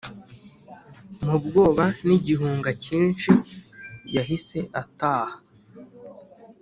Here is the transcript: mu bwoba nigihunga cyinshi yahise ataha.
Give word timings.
mu 1.23 1.35
bwoba 1.43 1.85
nigihunga 2.07 2.69
cyinshi 2.83 3.31
yahise 4.15 4.59
ataha. 4.81 5.37